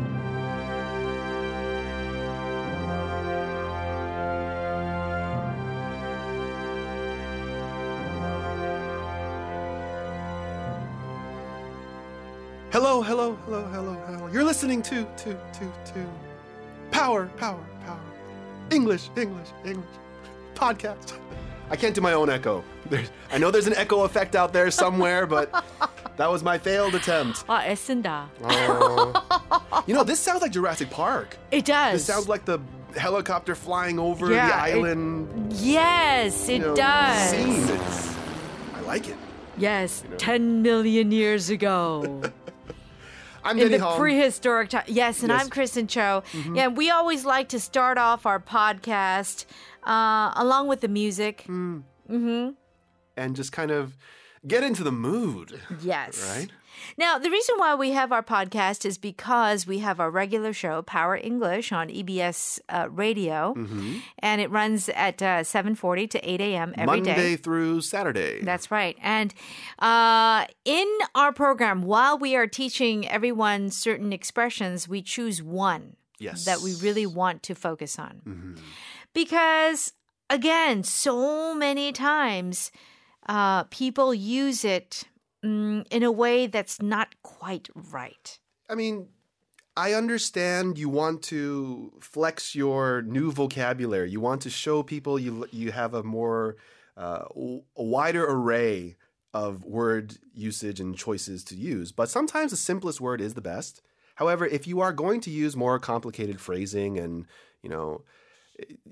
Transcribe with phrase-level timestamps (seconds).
[13.02, 14.28] hello, hello, hello, hello.
[14.32, 16.06] You're listening to, to, to, to
[16.90, 18.00] Power, Power, Power.
[18.70, 19.84] English, English, English.
[20.54, 21.18] Podcast.
[21.68, 22.64] I can't do my own echo.
[22.88, 25.52] There's, I know there's an echo effect out there somewhere, but
[26.16, 27.44] that was my failed attempt.
[27.46, 28.30] 아, 애쓴다.
[28.42, 29.29] Oh.
[29.87, 31.37] you know, this sounds like Jurassic Park.
[31.51, 31.93] It does.
[31.93, 32.59] This sounds like the
[32.97, 35.53] helicopter flying over Yeah, the it- island.
[35.53, 37.29] Yes, it you know, does.
[37.29, 37.75] Scene.
[37.77, 38.15] It's,
[38.75, 39.15] I like it.
[39.57, 42.21] Yes, 10 million years ago.
[43.43, 44.83] I'm in Denny the prehistoric time.
[44.87, 45.37] Yes, and Yes.
[45.39, 45.45] Mm-hmm.
[45.45, 46.23] I'm Kristen Cho.
[46.53, 49.45] Yeah, we always like to start off our podcast
[49.83, 51.45] uh, along with the music.
[51.47, 52.49] Mm-hmm.
[53.17, 53.97] and just kind of
[54.47, 55.59] get into the mood.
[55.81, 56.35] Yes.
[56.37, 56.49] Right?
[56.97, 60.81] Now, the reason why we have our podcast is because we have our regular show,
[60.81, 63.97] Power English, on EBS uh, Radio, Mm-hmm.
[64.19, 66.73] and it runs at uh, 7:40 to 8 a.m.
[66.77, 67.11] every day.
[67.11, 68.41] Monday through Saturday.
[68.43, 68.97] That's right.
[69.01, 69.33] And
[69.79, 76.45] uh, in our program, while we are teaching everyone certain expressions, we choose one yes.
[76.45, 78.55] that we really want to focus on.
[79.13, 79.93] Because,
[80.29, 82.71] again, so many times
[83.27, 85.03] uh, people use it
[85.43, 88.39] mm, in a way that's not quite right.
[88.69, 89.07] I mean,
[89.75, 94.11] I understand you want to flex your new vocabulary.
[94.11, 96.57] You want to show people you you have a more
[96.97, 97.25] uh,
[97.77, 98.97] a wider array
[99.33, 101.91] of word usage and choices to use.
[101.91, 103.81] But sometimes the simplest word is the best.
[104.15, 107.25] However, if you are going to use more complicated phrasing and
[107.63, 108.03] you know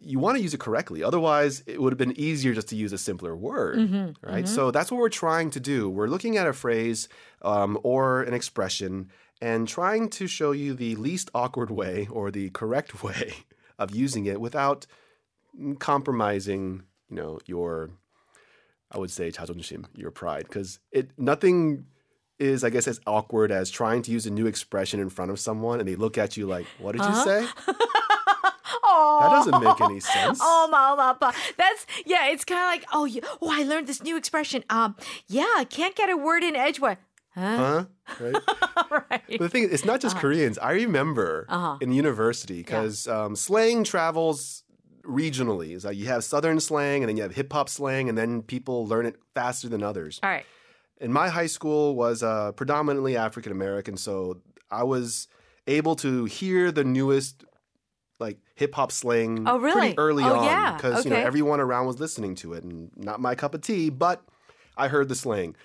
[0.00, 1.02] you want to use it correctly.
[1.02, 3.78] Otherwise, it would have been easier just to use a simpler word,
[4.22, 4.46] right?
[4.46, 5.88] So that's what we're trying to do.
[5.88, 7.08] We're looking at a phrase
[7.40, 12.50] um, or an expression and trying to show you the least awkward way or the
[12.50, 13.32] correct way
[13.78, 14.86] of using it without
[15.78, 17.90] compromising, you know, your,
[18.92, 21.86] I would say, 자존심, your pride, because it nothing
[22.38, 25.38] is, I guess, as awkward as trying to use a new expression in front of
[25.40, 27.46] someone and they look at you like, "What did you say?"
[28.83, 30.39] That doesn't make any sense.
[30.41, 31.37] Oh, mama, papa.
[31.57, 32.27] That's yeah.
[32.29, 34.63] It's kind of like oh, yeah, oh, I learned this new expression.
[34.69, 34.95] Um,
[35.27, 36.97] yeah, I can't get a word in edgewise.
[37.35, 37.85] Huh?
[38.05, 38.19] Huh?
[38.19, 38.35] Right?
[39.11, 39.21] right.
[39.29, 40.57] But the thing is, it's not just Koreans.
[40.57, 41.77] I remember Uh-huh.
[41.79, 44.63] in university because um, slang travels
[45.03, 45.75] regionally.
[45.75, 48.41] It's like you have Southern slang and then you have hip hop slang, and then
[48.41, 50.19] people learn it faster than others.
[50.23, 50.45] All right.
[51.01, 55.27] And my high school was uh, predominantly African American, so I was
[55.67, 57.45] able to hear the newest
[58.19, 59.79] like hip hop slang Oh, really?
[59.79, 60.75] pretty early Oh, on yeah.
[60.75, 63.89] because you know everyone around was listening to it, and not my cup of tea,
[63.89, 64.23] but
[64.77, 65.55] I heard the slang.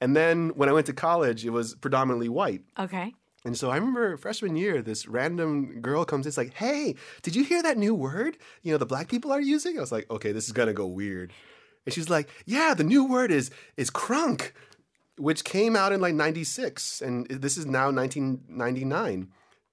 [0.00, 2.62] And then when I went to college, it was predominantly white.
[2.78, 3.14] Okay.
[3.44, 7.34] And so I remember freshman year, this random girl comes in, it's like, hey, did
[7.34, 8.36] you hear that new word?
[8.62, 9.76] You know, the black people are using?
[9.78, 11.32] I was like, okay, this is gonna go weird.
[11.84, 14.52] And she's like, yeah, the new word is is crunk,
[15.18, 17.00] which came out in like 96.
[17.02, 19.28] And this is now 1999.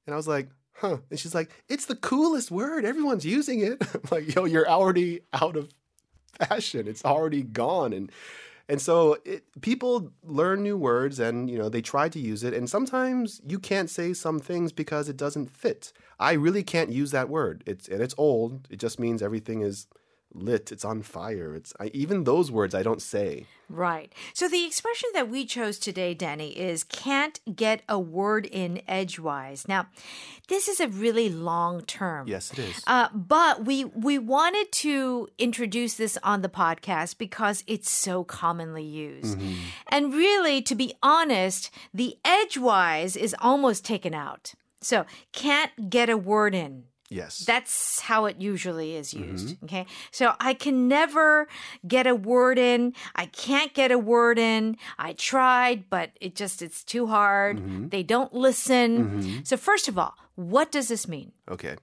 [0.06, 0.98] And I was like, huh.
[1.10, 2.86] And she's like, it's the coolest word.
[2.86, 3.78] Everyone's using it.
[3.94, 5.70] I'm like, yo, you're already out of
[6.38, 6.88] fashion.
[6.88, 7.94] It's already gone.
[7.94, 8.12] And
[8.68, 12.54] and so it, people learn new words and you know they try to use it
[12.54, 15.92] and sometimes you can't say some things because it doesn't fit.
[16.20, 17.64] I really can't use that word.
[17.66, 18.68] It's and it's old.
[18.70, 19.88] It just means everything is
[20.34, 20.72] lit.
[20.72, 21.56] It's on fire.
[21.56, 23.46] It's I, even those words I don't say.
[23.70, 24.12] Right.
[24.34, 29.68] So the expression that we chose today, Danny, is can't get a word in edgewise.
[29.68, 29.88] Now,
[30.48, 32.28] this is a really long term.
[32.28, 32.84] Yes, it is.
[32.88, 38.84] Uh, but we we wanted to introduce this on the podcast because it's so commonly
[38.84, 39.38] used.
[39.38, 39.54] Mm-hmm.
[39.92, 44.54] And really, to be honest, the edgewise is almost taken out.
[44.82, 46.86] So can't get a word in.
[47.10, 47.40] Yes.
[47.40, 49.32] That's how it usually is Mm-hmm.
[49.32, 49.64] used.
[49.64, 49.86] Okay.
[50.12, 51.48] So I can never
[51.88, 52.94] get a word in.
[53.16, 54.78] I can't get a word in.
[55.00, 57.58] I tried, but it just, it's too hard.
[57.58, 57.88] Mm-hmm.
[57.90, 59.44] They don't listen.
[59.44, 61.32] So, first of all, what does this mean?
[61.50, 61.76] Okay.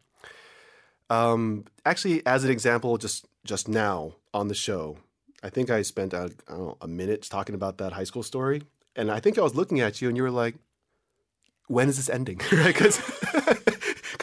[1.10, 4.98] Um, actually, as an example, just just now on the show,
[5.42, 8.22] I think I spent uh, I don't know, a minute talking about that high school
[8.24, 8.62] story,
[8.96, 10.56] and I think I was looking at you, and you were like,
[11.68, 12.74] "When is this ending?" right?
[12.74, 12.98] Because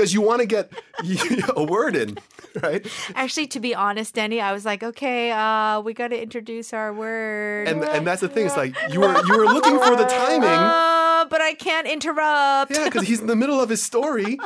[0.01, 0.71] you want to get
[1.55, 2.17] a word in,
[2.61, 2.85] right?
[3.15, 6.93] Actually, to be honest, Denny, I was like, okay, uh, we got to introduce our
[6.93, 7.67] word.
[7.67, 8.45] And and that's the thing.
[8.45, 10.49] It's like you were you were looking for the timing.
[10.49, 12.75] Uh, but I can't interrupt.
[12.75, 14.37] Yeah, because he's in the middle of his story.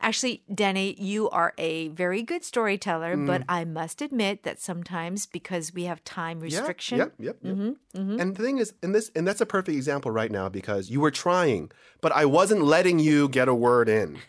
[0.00, 3.44] Actually, Danny, you are a very good storyteller, but Mm.
[3.48, 6.98] I must admit that sometimes because we have time restriction.
[6.98, 7.76] Yep, yep, yep.
[7.94, 11.00] And the thing is, and this, and that's a perfect example right now because you
[11.00, 11.70] were trying,
[12.00, 14.18] but I wasn't letting you get a word in.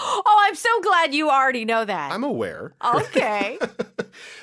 [0.00, 2.12] Oh, I'm so glad you already know that.
[2.12, 2.74] I'm aware.
[2.84, 3.58] okay.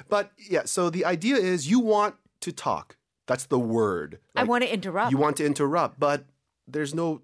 [0.09, 2.95] But yeah, so the idea is you want to talk.
[3.27, 4.19] That's the word.
[4.35, 5.11] I want to interrupt.
[5.11, 6.25] You want to interrupt, but
[6.67, 7.21] there's no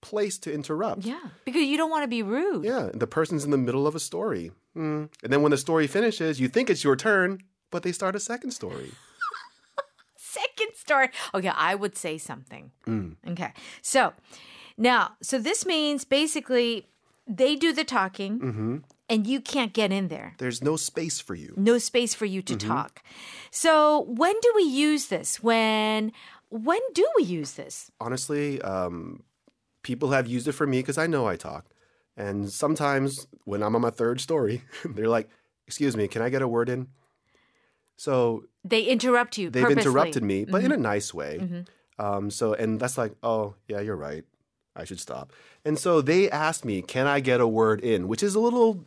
[0.00, 1.04] place to interrupt.
[1.04, 2.64] yeah, because you don't want to be rude.
[2.64, 4.52] Yeah, the person's in the middle of a story.
[4.76, 5.08] Mm.
[5.22, 8.20] And then when the story finishes, you think it's your turn, but they start a
[8.20, 8.92] second story.
[10.16, 11.08] Second story.
[11.34, 12.70] Okay, I would say something.
[12.86, 13.16] Mm.
[13.30, 13.52] Okay.
[13.82, 14.12] So
[14.76, 16.86] now, so this means basically
[17.26, 18.76] they do the talking Mm-hmm.
[19.08, 20.34] and you can't get in there.
[20.38, 21.52] There's no space for you.
[21.56, 22.68] No space for you to Mm-hmm.
[22.68, 23.02] talk.
[23.50, 25.42] So when do we use this?
[25.42, 26.12] When
[26.50, 27.90] when do we use this?
[28.00, 29.22] Honestly, um,
[29.82, 31.66] people have used it for me because I know I talk.
[32.16, 35.28] And sometimes when I'm on my third story, they're like,
[35.66, 36.88] Excuse me, can I get a word in?
[37.96, 39.50] So They interrupt you.
[39.50, 39.82] they've purposely.
[39.82, 40.66] interrupted me, but Mm-hmm.
[40.66, 41.64] in a nice way.
[41.98, 44.24] Um, so, and that's like, oh, yeah, you're right.
[44.74, 45.32] I should stop.
[45.64, 48.08] And so they asked me, can I get a word in?
[48.08, 48.86] Which is a little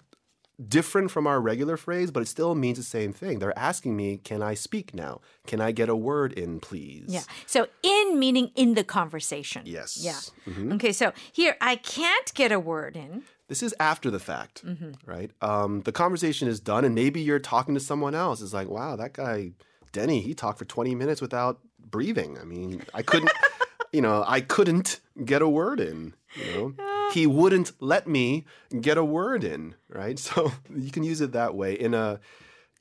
[0.69, 3.39] different from our regular phrase, but it still means the same thing.
[3.39, 5.21] They're asking me, can I speak now?
[5.48, 7.06] Can I get a word in, please?
[7.07, 7.21] Yeah.
[7.45, 9.63] So in meaning in the conversation.
[9.65, 9.98] Yes.
[10.01, 10.19] Yeah.
[10.54, 10.74] Mhm.
[10.75, 10.92] Okay.
[10.94, 13.24] So here I can't get a word in.
[13.48, 14.92] This is after the fact, Mm-hmm.
[15.06, 15.31] right?
[15.42, 18.42] Um, the conversation is done, and maybe you're talking to someone else.
[18.42, 19.51] It's like, wow, that guy,
[19.92, 22.38] Denny, he talked for 20 minutes without breathing.
[22.39, 23.31] I mean, I couldn't,
[23.92, 26.74] you know, I couldn't get a word in, you know?
[27.13, 28.45] He wouldn't let me
[28.81, 30.18] get a word in, right?
[30.27, 32.19] So you can use it that way in a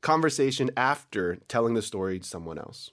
[0.01, 2.91] conversation after telling the story to someone else.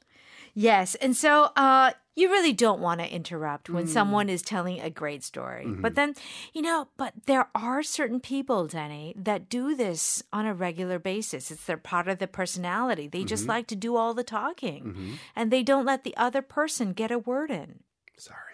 [0.53, 0.95] Yes.
[0.95, 3.73] And so uh, you really don't want to interrupt Mm.
[3.75, 5.65] when someone is telling a great story.
[5.65, 5.81] Mm-hmm.
[5.81, 6.15] But then,
[6.53, 11.51] you know, but there are certain people, Denny, that do this on a regular basis.
[11.51, 13.07] It's their part of their personality.
[13.07, 13.49] They just Mm-hmm.
[13.57, 17.19] like to do all the talking and they don't let the other person get a
[17.19, 17.79] word in.
[18.17, 18.48] Sorry.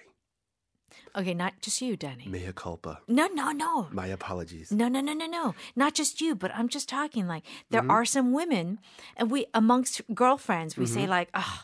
[1.17, 2.25] Okay, not just you, Danny.
[2.27, 2.99] Mea culpa.
[3.07, 3.87] No, no, no.
[3.91, 4.71] My apologies.
[4.71, 5.55] No, no, no, no, no.
[5.75, 7.91] Not just you, but I'm just talking like there Mm-hmm.
[7.91, 8.79] are some women,
[9.15, 10.93] and we, amongst girlfriends, we Mm-hmm.
[10.93, 11.63] say, like, oh,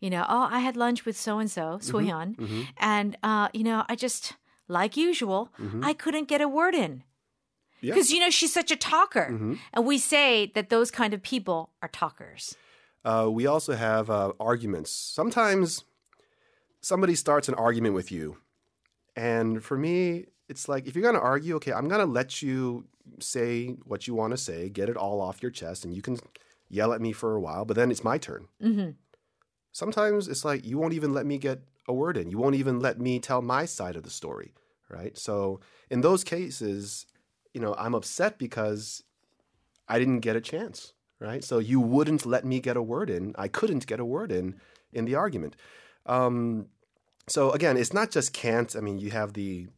[0.00, 1.96] you know, oh, I had lunch with so and so, Mm-hmm.
[1.96, 4.34] Suhyun, and, uh, you know, I just,
[4.66, 5.50] like usual,
[5.82, 6.90] I couldn't get a word in.
[6.90, 7.86] Mm-hmm.
[7.86, 7.94] Yeah.
[7.94, 9.28] Because, you know, she's such a talker.
[9.30, 9.54] Mm-hmm.
[9.72, 12.56] And we say that those kind of people are talkers.
[13.04, 14.90] Uh, we also have uh, arguments.
[14.90, 15.84] Sometimes
[16.80, 18.38] somebody starts an argument with you.
[19.18, 22.40] And for me, it's like if you're going to argue, okay, I'm going to let
[22.40, 22.86] you
[23.18, 26.18] say what you want to say, get it all off your chest, and you can
[26.68, 28.46] yell at me for a while, but then it's my turn.
[28.60, 28.90] hmm
[29.72, 32.30] Sometimes it's like you won't even let me get a word in.
[32.30, 34.52] You won't even let me tell my side of the story,
[34.88, 35.16] right?
[35.16, 35.60] So
[35.90, 37.06] in those cases,
[37.54, 39.02] you know, I'm upset because
[39.88, 41.44] I didn't get a chance, right?
[41.44, 43.34] So you wouldn't let me get a word in.
[43.36, 44.60] I couldn't get a word in
[44.92, 45.54] in the argument.
[46.06, 46.66] Um,
[47.28, 48.74] so again, it's not just can't.
[48.76, 49.68] I mean, you have the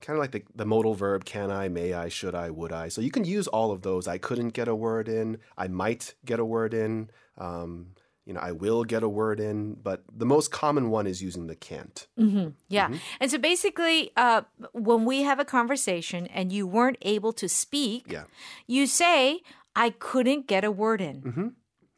[0.00, 2.88] kind of like the, the modal verb can I, may I, should I, would I.
[2.88, 4.08] So you can use all of those.
[4.08, 5.38] I couldn't get a word in.
[5.56, 7.08] I might get a word in.
[7.38, 7.94] Um,
[8.24, 9.74] you know, I will get a word in.
[9.74, 12.06] But the most common one is using the can't.
[12.16, 12.86] hmm Yeah.
[12.86, 12.96] Mm-hmm.
[13.20, 14.42] And so basically, uh,
[14.72, 18.24] when we have a conversation and you weren't able to speak, Yeah.
[18.66, 19.40] you say,
[19.76, 21.22] I couldn't get a word in.
[21.22, 21.48] Mm-hmm.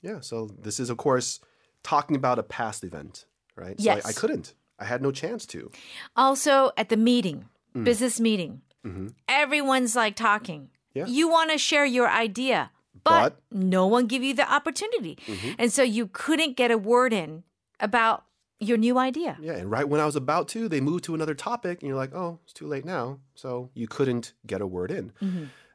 [0.03, 0.21] Yeah.
[0.21, 1.41] So this is, of course,
[1.83, 3.25] talking about a past event,
[3.57, 3.79] right?
[3.81, 4.05] So Yes.
[4.05, 4.53] I, I couldn't.
[4.79, 5.71] I had no chance to.
[6.17, 7.85] Also, at the meeting, Mm.
[7.85, 9.09] business meeting, Mm-hmm.
[9.29, 10.71] everyone's like talking.
[10.95, 11.07] Yeah.
[11.07, 12.71] You want to share your idea,
[13.03, 15.19] but, But- no one give you the opportunity.
[15.27, 15.53] Mm-hmm.
[15.59, 17.43] And so you couldn't get a word in
[17.81, 18.25] about
[18.61, 19.37] your new idea.
[19.41, 19.55] Yeah.
[19.55, 22.15] And right when I was about to, they moved to another topic, and you're like,
[22.15, 23.19] oh, it's too late now.
[23.35, 25.13] So you couldn't get a word in.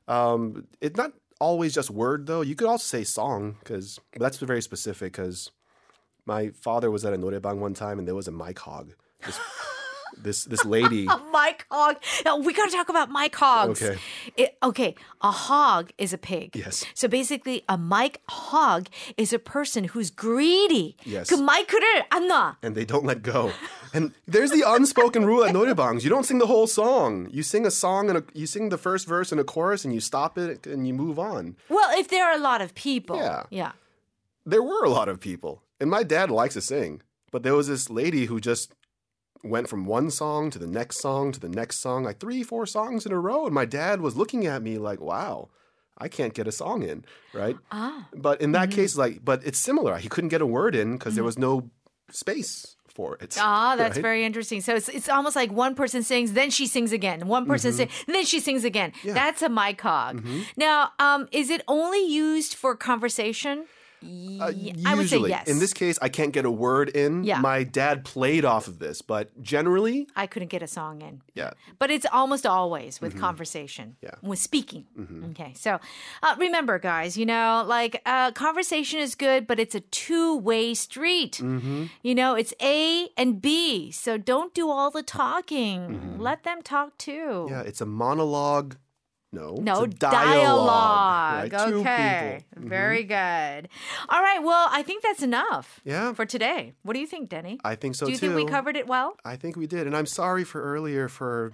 [0.07, 2.41] Um, it's not always just word though.
[2.41, 5.13] You could also say song because that's very specific.
[5.13, 5.51] Because
[6.29, 8.93] my father was at a noraebang one time, and there was a mic hog.
[9.25, 9.39] This,
[10.17, 11.07] this, this lady.
[11.07, 11.97] A mic hog.
[12.45, 13.81] We got to talk about mic hogs.
[13.81, 13.99] Okay.
[14.37, 14.93] It, okay.
[15.21, 16.55] A hog is a pig.
[16.55, 16.85] Yes.
[16.93, 20.95] So basically, a mic hog is a person who's greedy.
[21.03, 21.29] Yes.
[22.61, 23.51] And they don't let go.
[23.91, 26.03] And there's the unspoken rule at noraebangs.
[26.03, 27.27] You don't sing the whole song.
[27.31, 29.91] You sing a song and a, you sing the first verse and a chorus, and
[29.91, 31.55] you stop it and you move on.
[31.69, 33.17] Well, if there are a lot of people.
[33.17, 33.43] Yeah.
[33.49, 33.71] Yeah.
[34.45, 35.63] There were a lot of people.
[35.79, 37.01] And my dad likes to sing.
[37.31, 38.73] But there was this lady who just
[39.43, 42.65] went from one song to the next song to the next song, like three, four
[42.65, 43.45] songs in a row.
[43.45, 45.49] And my dad was looking at me like, wow,
[45.97, 47.55] I can't get a song in, right?
[47.71, 48.07] Ah.
[48.13, 49.97] But in that case, like, but it's similar.
[49.97, 51.69] He couldn't get a word in because there was no
[52.11, 53.37] space for it.
[53.39, 54.01] Ah, that's right?
[54.01, 54.61] very interesting.
[54.61, 57.27] So it's, it's almost like one person sings, then she sings again.
[57.27, 58.91] One person sings, then she sings again.
[59.05, 60.25] That's a mic hog.
[60.57, 63.65] Now, um, is it only used for conversation?
[64.01, 65.47] Uh, Ye- I would say yes.
[65.47, 67.23] In this case, I can't get a word in.
[67.23, 67.41] Yeah.
[67.41, 71.21] My dad played off of this, but generally, I couldn't get a song in.
[71.35, 71.51] yeah.
[71.79, 74.05] But it's almost always with conversation, Mm-hmm.
[74.05, 74.11] Yeah.
[74.15, 74.27] Mm-hmm.
[74.29, 74.85] with speaking.
[75.31, 75.79] Okay, so
[76.23, 80.73] uh, remember, guys, you know, like uh, conversation is good, but it's a two way
[80.73, 81.33] street.
[81.41, 81.85] Mm-hmm.
[82.01, 86.17] You know, it's A and B, so don't do all the talking.
[86.19, 87.11] Let them talk too.
[87.11, 87.51] Mm-hmm.
[87.53, 88.75] Yeah, it's a monologue.
[89.31, 89.55] No.
[89.61, 91.51] No dialogue.
[91.51, 91.53] dialogue.
[91.53, 91.67] right?
[91.69, 92.45] Two Okay.
[92.49, 92.63] people.
[92.65, 92.69] Mhm.
[92.69, 93.69] Very good.
[94.09, 94.41] All right.
[94.41, 96.13] Well, I think that's enough Yeah.
[96.13, 96.73] for today.
[96.83, 97.59] What do you think, Denny?
[97.63, 98.33] I think so do you too.
[98.33, 99.17] think we covered it well?
[99.23, 99.85] I think we did.
[99.85, 101.51] And I'm sorry for earlier for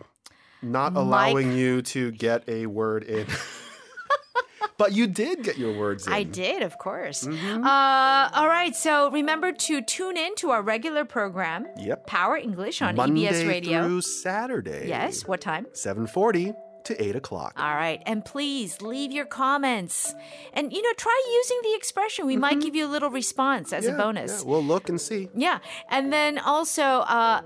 [0.61, 1.01] not Mike.
[1.03, 3.27] allowing you to get a word in.
[4.77, 6.13] but you did get your words in.
[6.13, 7.23] I did, of course.
[7.25, 7.63] Mm-hmm.
[7.65, 8.75] Uh, all right.
[8.75, 12.07] So remember to tune in to our regular program, Yep.
[12.07, 13.83] Power English on Monday EBS Radio.
[13.85, 14.87] through Saturday.
[14.87, 15.27] Yes.
[15.27, 15.67] What time?
[15.73, 16.53] 740
[16.85, 17.53] to 8 o'clock.
[17.57, 18.01] All right.
[18.05, 20.13] And please leave your comments.
[20.53, 22.25] And, you know, try using the expression.
[22.25, 23.97] We might give you a little response as a Mm-hmm.
[24.01, 24.41] Bonus.
[24.43, 25.29] Yeah, we'll look and see.
[25.35, 25.59] Yeah.
[25.89, 27.41] And then also, uh,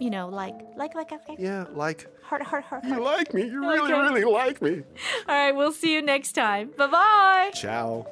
[0.00, 3.44] you know, like, like, like, like, Yeah, like, heart, heart, heart, you like me.
[3.46, 4.00] You really, Okay.
[4.00, 4.82] really like me.
[5.28, 5.52] All right.
[5.52, 6.70] We'll see you next time.
[6.76, 7.50] Bye bye.
[7.54, 8.06] Ciao.